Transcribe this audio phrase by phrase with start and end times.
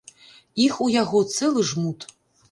[0.67, 2.07] Іх у яго цэлы жмут.